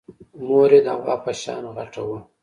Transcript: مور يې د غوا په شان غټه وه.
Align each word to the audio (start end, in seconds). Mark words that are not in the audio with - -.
مور 0.47 0.69
يې 0.75 0.79
د 0.87 0.89
غوا 1.01 1.15
په 1.23 1.31
شان 1.41 1.63
غټه 1.75 2.01
وه. 2.07 2.19